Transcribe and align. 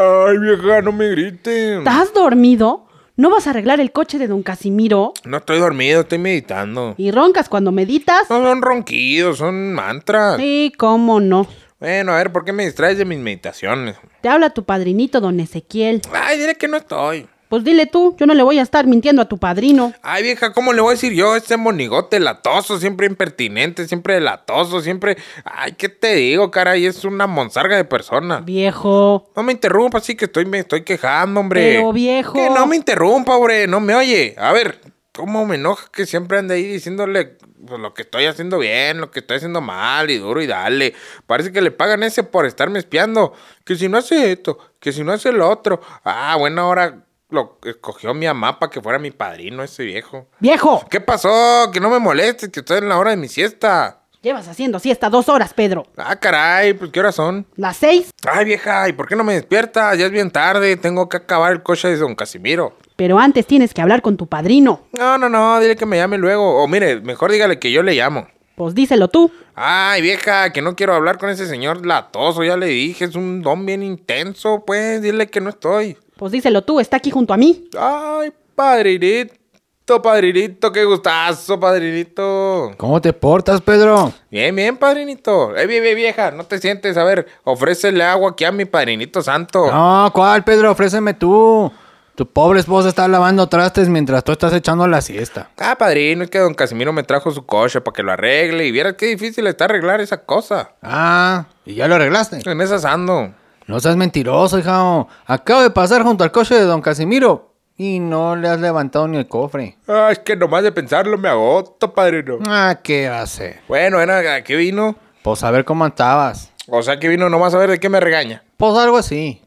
Ay, 0.00 0.38
vieja, 0.38 0.80
no 0.80 0.92
me 0.92 1.08
grites. 1.08 1.78
¿estás 1.78 2.14
dormido? 2.14 2.86
¿No 3.16 3.30
vas 3.30 3.48
a 3.48 3.50
arreglar 3.50 3.80
el 3.80 3.90
coche 3.90 4.16
de 4.16 4.28
don 4.28 4.44
Casimiro? 4.44 5.12
No 5.24 5.38
estoy 5.38 5.58
dormido, 5.58 6.02
estoy 6.02 6.18
meditando. 6.18 6.94
¿Y 6.96 7.10
roncas 7.10 7.48
cuando 7.48 7.72
meditas? 7.72 8.30
No 8.30 8.44
son 8.44 8.62
ronquidos, 8.62 9.38
son 9.38 9.72
mantras. 9.72 10.36
Sí, 10.36 10.72
cómo 10.78 11.18
no. 11.18 11.48
Bueno, 11.80 12.12
a 12.12 12.18
ver, 12.18 12.30
¿por 12.30 12.44
qué 12.44 12.52
me 12.52 12.64
distraes 12.64 12.96
de 12.96 13.04
mis 13.04 13.18
meditaciones? 13.18 13.96
Te 14.20 14.28
habla 14.28 14.50
tu 14.50 14.62
padrinito, 14.62 15.20
don 15.20 15.40
Ezequiel. 15.40 16.00
Ay, 16.12 16.38
dile 16.38 16.54
que 16.54 16.68
no 16.68 16.76
estoy. 16.76 17.26
Pues 17.48 17.64
dile 17.64 17.86
tú, 17.86 18.14
yo 18.18 18.26
no 18.26 18.34
le 18.34 18.42
voy 18.42 18.58
a 18.58 18.62
estar 18.62 18.86
mintiendo 18.86 19.22
a 19.22 19.24
tu 19.24 19.38
padrino. 19.38 19.94
Ay, 20.02 20.22
vieja, 20.22 20.52
¿cómo 20.52 20.74
le 20.74 20.82
voy 20.82 20.90
a 20.90 20.92
decir 20.92 21.14
yo? 21.14 21.34
Este 21.34 21.56
monigote 21.56 22.20
latoso, 22.20 22.78
siempre 22.78 23.06
impertinente, 23.06 23.88
siempre 23.88 24.20
latoso, 24.20 24.82
siempre... 24.82 25.16
Ay, 25.44 25.72
¿qué 25.72 25.88
te 25.88 26.14
digo, 26.14 26.50
caray? 26.50 26.84
Es 26.84 27.06
una 27.06 27.26
monzarga 27.26 27.76
de 27.76 27.84
persona. 27.84 28.40
Viejo. 28.40 29.30
No 29.34 29.42
me 29.42 29.52
interrumpa, 29.52 29.96
así 29.96 30.14
que 30.14 30.26
estoy, 30.26 30.44
me 30.44 30.58
estoy 30.58 30.82
quejando, 30.82 31.40
hombre. 31.40 31.76
Pero, 31.76 31.92
viejo. 31.94 32.34
Que 32.34 32.50
no 32.50 32.66
me 32.66 32.76
interrumpa, 32.76 33.34
hombre, 33.34 33.66
no 33.66 33.80
me 33.80 33.94
oye. 33.94 34.34
A 34.36 34.52
ver, 34.52 34.78
¿cómo 35.12 35.46
me 35.46 35.54
enoja 35.54 35.88
que 35.90 36.04
siempre 36.04 36.38
ande 36.38 36.54
ahí 36.54 36.64
diciéndole 36.64 37.38
pues, 37.66 37.80
lo 37.80 37.94
que 37.94 38.02
estoy 38.02 38.26
haciendo 38.26 38.58
bien, 38.58 39.00
lo 39.00 39.10
que 39.10 39.20
estoy 39.20 39.38
haciendo 39.38 39.62
mal 39.62 40.10
y 40.10 40.18
duro 40.18 40.42
y 40.42 40.46
dale? 40.46 40.92
Parece 41.26 41.50
que 41.50 41.62
le 41.62 41.70
pagan 41.70 42.02
ese 42.02 42.24
por 42.24 42.44
estarme 42.44 42.78
espiando. 42.78 43.32
Que 43.64 43.74
si 43.74 43.88
no 43.88 43.96
hace 43.96 44.32
esto, 44.32 44.58
que 44.78 44.92
si 44.92 45.02
no 45.02 45.12
hace 45.12 45.32
lo 45.32 45.48
otro. 45.48 45.80
Ah, 46.04 46.36
bueno, 46.38 46.60
ahora 46.60 47.07
lo 47.30 47.58
escogió 47.64 48.14
mi 48.14 48.26
mamá 48.26 48.58
para 48.58 48.70
que 48.70 48.80
fuera 48.80 48.98
mi 48.98 49.10
padrino 49.10 49.62
ese 49.62 49.84
viejo. 49.84 50.28
¡Viejo! 50.40 50.84
¿Qué 50.90 51.00
pasó? 51.00 51.70
Que 51.72 51.80
no 51.80 51.90
me 51.90 51.98
molestes, 51.98 52.48
que 52.48 52.60
estoy 52.60 52.78
en 52.78 52.88
la 52.88 52.98
hora 52.98 53.10
de 53.10 53.16
mi 53.16 53.28
siesta. 53.28 54.02
Llevas 54.20 54.48
haciendo 54.48 54.80
siesta 54.80 55.10
dos 55.10 55.28
horas, 55.28 55.54
Pedro. 55.54 55.86
Ah, 55.96 56.16
caray, 56.16 56.74
pues 56.74 56.90
¿qué 56.90 56.98
horas 56.98 57.14
son? 57.14 57.46
¿Las 57.54 57.76
seis? 57.76 58.10
Ay, 58.26 58.44
vieja, 58.44 58.88
¿y 58.88 58.92
por 58.92 59.06
qué 59.06 59.14
no 59.14 59.22
me 59.22 59.34
despiertas? 59.34 59.96
Ya 59.96 60.06
es 60.06 60.10
bien 60.10 60.30
tarde, 60.30 60.76
tengo 60.76 61.08
que 61.08 61.18
acabar 61.18 61.52
el 61.52 61.62
coche 61.62 61.88
de 61.88 61.96
don 61.96 62.16
Casimiro. 62.16 62.76
Pero 62.96 63.18
antes 63.18 63.46
tienes 63.46 63.72
que 63.72 63.80
hablar 63.80 64.02
con 64.02 64.16
tu 64.16 64.26
padrino. 64.26 64.82
No, 64.92 65.18
no, 65.18 65.28
no, 65.28 65.60
dile 65.60 65.76
que 65.76 65.86
me 65.86 65.98
llame 65.98 66.18
luego. 66.18 66.62
O 66.62 66.66
mire, 66.66 67.00
mejor 67.00 67.30
dígale 67.30 67.60
que 67.60 67.70
yo 67.70 67.84
le 67.84 67.94
llamo. 67.94 68.26
Pues 68.56 68.74
díselo 68.74 69.06
tú. 69.06 69.30
Ay, 69.54 70.02
vieja, 70.02 70.52
que 70.52 70.62
no 70.62 70.74
quiero 70.74 70.94
hablar 70.94 71.18
con 71.18 71.30
ese 71.30 71.46
señor 71.46 71.86
latoso, 71.86 72.42
ya 72.42 72.56
le 72.56 72.66
dije, 72.66 73.04
es 73.04 73.14
un 73.14 73.40
don 73.40 73.64
bien 73.64 73.84
intenso, 73.84 74.64
pues, 74.66 75.00
dile 75.00 75.28
que 75.28 75.40
no 75.40 75.50
estoy. 75.50 75.96
Pues 76.18 76.32
díselo 76.32 76.62
tú, 76.62 76.80
está 76.80 76.96
aquí 76.96 77.12
junto 77.12 77.32
a 77.32 77.36
mí. 77.36 77.68
Ay, 77.78 78.32
padrinito, 78.56 80.02
padrinito, 80.02 80.72
qué 80.72 80.84
gustazo, 80.84 81.60
padrinito. 81.60 82.72
¿Cómo 82.76 83.00
te 83.00 83.12
portas, 83.12 83.60
Pedro? 83.60 84.12
Bien, 84.28 84.54
bien, 84.54 84.76
padrinito. 84.76 85.56
Eh, 85.56 85.68
bien, 85.68 85.80
bien, 85.80 85.94
vieja, 85.94 86.32
no 86.32 86.42
te 86.42 86.58
sientes, 86.58 86.96
a 86.96 87.04
ver, 87.04 87.28
ofrécele 87.44 88.02
agua 88.02 88.32
aquí 88.32 88.44
a 88.44 88.50
mi 88.50 88.64
padrinito 88.64 89.22
santo. 89.22 89.70
No, 89.70 90.10
¿cuál, 90.12 90.42
Pedro? 90.42 90.72
Ofréceme 90.72 91.14
tú. 91.14 91.70
Tu 92.16 92.26
pobre 92.26 92.58
esposa 92.58 92.88
está 92.88 93.06
lavando 93.06 93.48
trastes 93.48 93.88
mientras 93.88 94.24
tú 94.24 94.32
estás 94.32 94.52
echando 94.52 94.88
la 94.88 95.00
siesta. 95.00 95.50
Ah, 95.56 95.76
padrino, 95.78 96.24
es 96.24 96.30
que 96.30 96.40
don 96.40 96.54
Casimiro 96.54 96.92
me 96.92 97.04
trajo 97.04 97.30
su 97.30 97.46
coche 97.46 97.80
para 97.80 97.94
que 97.94 98.02
lo 98.02 98.10
arregle 98.10 98.66
y 98.66 98.72
vieras 98.72 98.94
qué 98.98 99.06
difícil 99.06 99.46
está 99.46 99.66
arreglar 99.66 100.00
esa 100.00 100.24
cosa. 100.24 100.72
Ah, 100.82 101.44
¿y 101.64 101.74
ya 101.76 101.86
lo 101.86 101.94
arreglaste? 101.94 102.40
En 102.44 102.60
esas 102.60 102.84
ando. 102.84 103.32
No 103.68 103.78
seas 103.80 103.96
mentiroso, 103.96 104.58
hija. 104.58 105.06
Acabo 105.26 105.60
de 105.60 105.68
pasar 105.68 106.02
junto 106.02 106.24
al 106.24 106.32
coche 106.32 106.54
de 106.54 106.62
don 106.62 106.80
Casimiro 106.80 107.52
y 107.76 108.00
no 108.00 108.34
le 108.34 108.48
has 108.48 108.58
levantado 108.58 109.06
ni 109.06 109.18
el 109.18 109.28
cofre. 109.28 109.76
Ah, 109.86 110.08
es 110.10 110.18
que 110.20 110.34
nomás 110.36 110.62
de 110.62 110.72
pensarlo 110.72 111.18
me 111.18 111.28
agoto, 111.28 111.92
padrino. 111.92 112.38
Ah, 112.46 112.78
¿qué 112.82 113.10
va 113.10 113.20
a 113.20 113.26
ser? 113.26 113.60
Bueno, 113.68 113.98
¿a 113.98 114.40
qué 114.40 114.56
vino? 114.56 114.96
Pues 115.22 115.42
a 115.42 115.50
ver 115.50 115.66
cómo 115.66 115.86
estabas. 115.86 116.50
O 116.66 116.82
sea, 116.82 116.98
que 116.98 117.08
vino 117.08 117.28
nomás 117.28 117.52
a 117.52 117.58
ver 117.58 117.68
de 117.68 117.78
qué 117.78 117.90
me 117.90 118.00
regaña. 118.00 118.42
Pues 118.56 118.74
algo 118.74 118.96
así. 118.96 119.42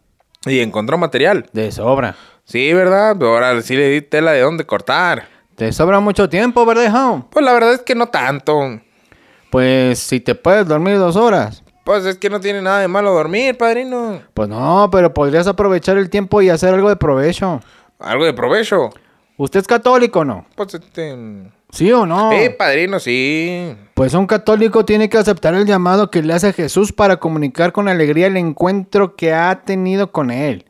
Y 0.45 0.59
encontró 0.59 0.99
material. 0.99 1.47
De 1.51 1.71
sobra. 1.71 2.15
Sí, 2.45 2.71
¿verdad? 2.73 3.15
Pero 3.17 3.33
ahora 3.33 3.59
sí 3.63 3.75
le 3.75 3.89
di 3.89 4.01
tela 4.03 4.33
de 4.33 4.41
dónde 4.41 4.67
cortar. 4.67 5.29
Te 5.55 5.73
sobra 5.73 5.99
mucho 5.99 6.29
tiempo, 6.29 6.63
¿verdad, 6.63 6.83
hija? 6.83 7.23
Pues 7.31 7.43
la 7.43 7.53
verdad 7.53 7.73
es 7.73 7.81
que 7.81 7.95
no 7.95 8.09
tanto. 8.09 8.81
Pues 9.49 9.97
si 9.97 10.19
te 10.19 10.35
puedes 10.35 10.67
dormir 10.67 10.99
dos 10.99 11.15
horas. 11.15 11.60
Pues 11.83 12.05
es 12.05 12.17
que 12.17 12.29
no 12.29 12.39
tiene 12.39 12.61
nada 12.61 12.79
de 12.79 12.87
malo 12.87 13.11
dormir, 13.11 13.57
padrino. 13.57 14.21
Pues 14.33 14.47
no, 14.47 14.89
pero 14.91 15.13
podrías 15.13 15.47
aprovechar 15.47 15.97
el 15.97 16.09
tiempo 16.09 16.41
y 16.41 16.49
hacer 16.49 16.73
algo 16.73 16.89
de 16.89 16.95
provecho. 16.95 17.61
Algo 17.99 18.25
de 18.25 18.33
provecho. 18.33 18.89
¿Usted 19.37 19.61
es 19.61 19.67
católico 19.67 20.19
o 20.19 20.25
no? 20.25 20.45
Pues 20.55 20.75
este... 20.75 21.17
¿Sí 21.71 21.91
o 21.91 22.05
no? 22.05 22.31
Sí, 22.31 22.49
padrino, 22.49 22.99
sí. 22.99 23.75
Pues 23.93 24.13
un 24.13 24.27
católico 24.27 24.85
tiene 24.85 25.09
que 25.09 25.17
aceptar 25.17 25.53
el 25.55 25.65
llamado 25.65 26.11
que 26.11 26.21
le 26.21 26.33
hace 26.33 26.53
Jesús 26.53 26.91
para 26.91 27.17
comunicar 27.17 27.71
con 27.71 27.87
alegría 27.87 28.27
el 28.27 28.37
encuentro 28.37 29.15
que 29.15 29.33
ha 29.33 29.61
tenido 29.63 30.11
con 30.11 30.31
Él. 30.31 30.65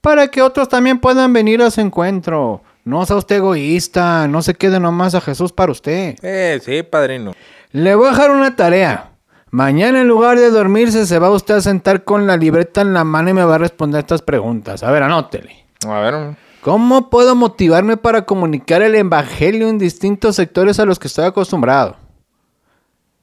Para 0.00 0.28
que 0.28 0.42
otros 0.42 0.68
también 0.68 0.98
puedan 0.98 1.32
venir 1.32 1.62
a 1.62 1.70
su 1.70 1.80
encuentro. 1.80 2.60
No 2.84 3.06
sea 3.06 3.16
usted 3.16 3.36
egoísta, 3.36 4.26
no 4.26 4.42
se 4.42 4.54
quede 4.54 4.80
nomás 4.80 5.14
a 5.14 5.20
Jesús 5.20 5.52
para 5.52 5.70
usted. 5.70 6.16
Eh, 6.22 6.60
sí, 6.60 6.82
padrino. 6.82 7.32
Le 7.70 7.94
voy 7.94 8.08
a 8.08 8.10
dejar 8.10 8.32
una 8.32 8.56
tarea. 8.56 9.11
Mañana 9.52 10.00
en 10.00 10.08
lugar 10.08 10.38
de 10.38 10.50
dormirse 10.50 11.04
se 11.04 11.18
va 11.18 11.28
usted 11.28 11.56
a 11.56 11.60
sentar 11.60 12.04
con 12.04 12.26
la 12.26 12.38
libreta 12.38 12.80
en 12.80 12.94
la 12.94 13.04
mano 13.04 13.28
y 13.28 13.34
me 13.34 13.44
va 13.44 13.56
a 13.56 13.58
responder 13.58 14.00
estas 14.00 14.22
preguntas. 14.22 14.82
A 14.82 14.90
ver, 14.90 15.02
anótele. 15.02 15.66
A 15.86 16.00
ver. 16.00 16.36
¿Cómo 16.62 17.10
puedo 17.10 17.34
motivarme 17.34 17.98
para 17.98 18.24
comunicar 18.24 18.80
el 18.80 18.94
evangelio 18.94 19.68
en 19.68 19.76
distintos 19.76 20.36
sectores 20.36 20.80
a 20.80 20.86
los 20.86 20.98
que 20.98 21.08
estoy 21.08 21.26
acostumbrado? 21.26 21.96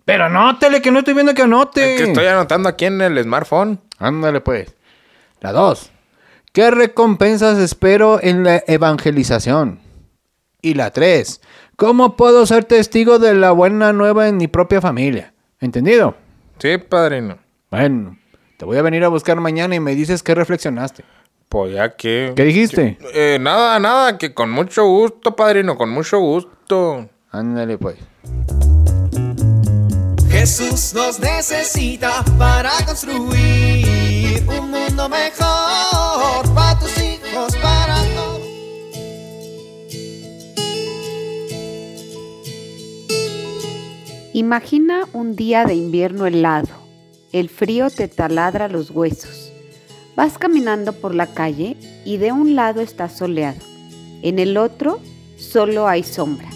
Pero 0.05 0.25
anótele, 0.25 0.83
que 0.83 0.91
no 0.91 0.99
estoy 0.99 1.15
viendo 1.15 1.33
que 1.33 1.41
anote. 1.41 1.95
Es 1.95 2.01
que 2.03 2.07
estoy 2.09 2.27
anotando 2.27 2.69
aquí 2.69 2.85
en 2.85 3.01
el 3.01 3.23
smartphone. 3.23 3.79
Ándale 3.97 4.39
pues. 4.39 4.75
La 5.41 5.51
dos. 5.51 5.89
¿Qué 6.53 6.69
recompensas 6.69 7.57
espero 7.57 8.19
en 8.21 8.43
la 8.43 8.63
evangelización? 8.67 9.79
Y 10.61 10.75
la 10.75 10.91
tres. 10.91 11.41
¿Cómo 11.75 12.15
puedo 12.15 12.45
ser 12.45 12.65
testigo 12.65 13.17
de 13.17 13.33
la 13.33 13.49
buena 13.49 13.93
nueva 13.93 14.27
en 14.27 14.37
mi 14.37 14.47
propia 14.47 14.79
familia? 14.79 15.33
¿Entendido? 15.61 16.15
Sí, 16.57 16.77
padrino. 16.77 17.37
Bueno, 17.69 18.17
te 18.57 18.63
voy 18.63 18.77
a 18.77 18.81
venir 18.81 19.03
a 19.03 19.09
buscar 19.09 19.39
mañana 19.41 19.75
y 19.75 19.79
me 19.79 19.93
dices 19.93 20.23
qué 20.23 20.33
reflexionaste. 20.33 21.03
Pues 21.49 21.73
ya 21.73 21.95
que... 21.95 22.31
¿Qué 22.35 22.43
dijiste? 22.45 22.97
Eh, 23.13 23.37
nada, 23.41 23.77
nada, 23.79 24.17
que 24.17 24.33
con 24.33 24.49
mucho 24.51 24.85
gusto, 24.85 25.35
padrino, 25.35 25.77
con 25.77 25.89
mucho 25.89 26.19
gusto. 26.19 27.09
Ándale 27.31 27.77
pues. 27.77 27.97
Jesús 30.29 30.93
nos 30.93 31.19
necesita 31.19 32.23
para 32.37 32.71
construir 32.85 34.41
un 34.47 34.71
mundo 34.71 35.09
mejor 35.09 35.68
Imagina 44.49 45.07
un 45.13 45.35
día 45.35 45.63
de 45.63 45.75
invierno 45.75 46.25
helado. 46.25 46.69
El 47.31 47.49
frío 47.49 47.91
te 47.91 48.07
taladra 48.07 48.67
los 48.67 48.89
huesos. 48.89 49.53
Vas 50.15 50.39
caminando 50.39 50.91
por 50.93 51.13
la 51.13 51.27
calle 51.27 51.77
y 52.03 52.17
de 52.17 52.31
un 52.31 52.55
lado 52.55 52.81
está 52.81 53.09
soleado. 53.09 53.59
En 54.23 54.39
el 54.39 54.57
otro 54.57 55.01
solo 55.37 55.87
hay 55.87 56.01
sombra. 56.01 56.49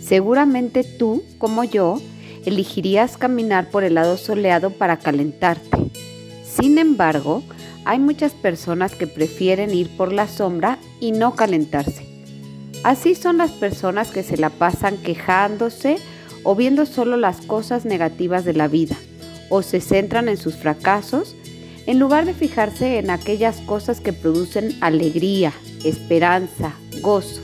Seguramente 0.00 0.84
tú, 0.84 1.24
como 1.38 1.64
yo, 1.64 2.00
elegirías 2.46 3.16
caminar 3.16 3.68
por 3.68 3.82
el 3.82 3.94
lado 3.94 4.16
soleado 4.16 4.70
para 4.70 4.98
calentarte. 4.98 5.90
Sin 6.44 6.78
embargo, 6.78 7.42
hay 7.84 7.98
muchas 7.98 8.30
personas 8.30 8.94
que 8.94 9.08
prefieren 9.08 9.74
ir 9.74 9.88
por 9.96 10.12
la 10.12 10.28
sombra 10.28 10.78
y 11.00 11.10
no 11.10 11.34
calentarse. 11.34 12.06
Así 12.84 13.16
son 13.16 13.38
las 13.38 13.50
personas 13.50 14.12
que 14.12 14.22
se 14.22 14.36
la 14.36 14.50
pasan 14.50 14.98
quejándose 14.98 15.98
o 16.44 16.54
viendo 16.54 16.86
solo 16.86 17.16
las 17.16 17.40
cosas 17.40 17.84
negativas 17.84 18.44
de 18.44 18.52
la 18.52 18.68
vida, 18.68 18.96
o 19.50 19.62
se 19.62 19.80
centran 19.80 20.28
en 20.28 20.36
sus 20.36 20.54
fracasos, 20.54 21.34
en 21.86 21.98
lugar 21.98 22.24
de 22.24 22.34
fijarse 22.34 22.98
en 22.98 23.10
aquellas 23.10 23.60
cosas 23.62 24.00
que 24.00 24.12
producen 24.12 24.76
alegría, 24.80 25.52
esperanza, 25.84 26.74
gozo. 27.02 27.40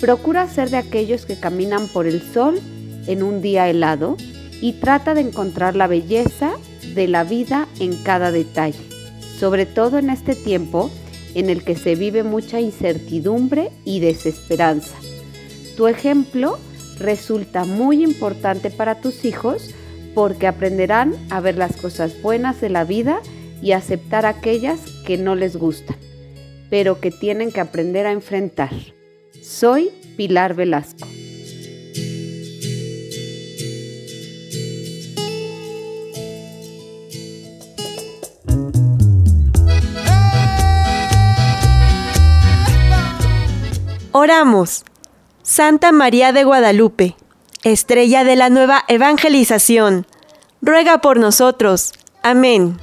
Procura 0.00 0.48
ser 0.48 0.70
de 0.70 0.78
aquellos 0.78 1.26
que 1.26 1.38
caminan 1.38 1.86
por 1.88 2.06
el 2.06 2.22
sol 2.22 2.60
en 3.06 3.22
un 3.22 3.42
día 3.42 3.68
helado 3.68 4.16
y 4.60 4.74
trata 4.74 5.14
de 5.14 5.20
encontrar 5.20 5.76
la 5.76 5.86
belleza 5.86 6.52
de 6.94 7.08
la 7.08 7.24
vida 7.24 7.68
en 7.78 7.96
cada 8.02 8.32
detalle, 8.32 8.78
sobre 9.38 9.66
todo 9.66 9.98
en 9.98 10.10
este 10.10 10.34
tiempo 10.34 10.90
en 11.34 11.50
el 11.50 11.64
que 11.64 11.76
se 11.76 11.94
vive 11.94 12.22
mucha 12.22 12.60
incertidumbre 12.60 13.70
y 13.84 14.00
desesperanza. 14.00 14.94
Tu 15.76 15.86
ejemplo 15.86 16.58
resulta 16.98 17.64
muy 17.64 18.02
importante 18.02 18.70
para 18.70 19.00
tus 19.00 19.24
hijos 19.24 19.74
porque 20.14 20.46
aprenderán 20.46 21.14
a 21.30 21.40
ver 21.40 21.56
las 21.56 21.76
cosas 21.76 22.20
buenas 22.22 22.60
de 22.60 22.68
la 22.68 22.84
vida 22.84 23.20
y 23.62 23.72
aceptar 23.72 24.26
aquellas 24.26 24.80
que 25.06 25.16
no 25.16 25.34
les 25.34 25.56
gustan, 25.56 25.96
pero 26.70 27.00
que 27.00 27.10
tienen 27.10 27.52
que 27.52 27.60
aprender 27.60 28.06
a 28.06 28.12
enfrentar. 28.12 28.72
Soy 29.42 29.90
Pilar 30.16 30.54
Velasco. 30.54 31.08
Oramos. 44.14 44.84
Santa 45.44 45.90
María 45.90 46.32
de 46.32 46.44
Guadalupe, 46.44 47.16
estrella 47.64 48.22
de 48.22 48.36
la 48.36 48.48
nueva 48.48 48.84
evangelización, 48.86 50.06
ruega 50.60 51.00
por 51.00 51.18
nosotros. 51.18 51.92
Amén. 52.22 52.78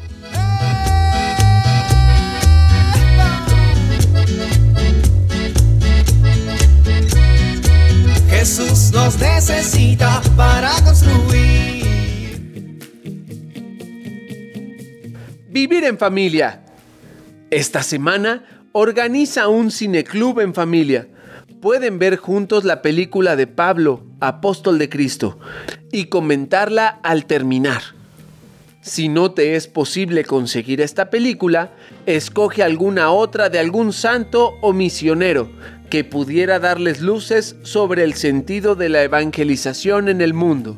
Jesús 8.30 8.92
nos 8.92 9.18
necesita 9.20 10.22
para 10.36 10.72
construir. 10.84 11.86
Vivir 15.48 15.86
en 15.86 15.98
familia. 15.98 16.62
Esta 17.52 17.84
semana 17.84 18.44
organiza 18.74 19.48
un 19.48 19.72
cineclub 19.72 20.42
en 20.42 20.54
familia 20.54 21.08
pueden 21.62 22.00
ver 22.00 22.18
juntos 22.18 22.64
la 22.64 22.82
película 22.82 23.36
de 23.36 23.48
Pablo, 23.48 24.04
apóstol 24.20 24.80
de 24.80 24.90
Cristo, 24.90 25.40
y 25.92 26.06
comentarla 26.06 26.88
al 27.04 27.26
terminar. 27.26 27.82
Si 28.82 29.10
no 29.10 29.32
te 29.32 29.56
es 29.56 29.68
posible 29.68 30.24
conseguir 30.24 30.80
esta 30.80 31.10
película, 31.10 31.72
escoge 32.06 32.64
alguna 32.64 33.12
otra 33.12 33.50
de 33.50 33.60
algún 33.60 33.92
santo 33.92 34.54
o 34.62 34.72
misionero 34.72 35.50
que 35.90 36.04
pudiera 36.04 36.60
darles 36.60 37.02
luces 37.02 37.58
sobre 37.64 38.04
el 38.04 38.14
sentido 38.14 38.76
de 38.76 38.90
la 38.90 39.04
evangelización 39.04 40.08
en 40.08 40.22
el 40.22 40.34
mundo. 40.34 40.78